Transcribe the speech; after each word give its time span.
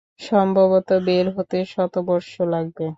সম্ভবত 0.21 0.89
বের 1.07 1.25
হতে 1.35 1.57
শতবর্ষ 1.73 2.31
লাগবে। 2.53 2.85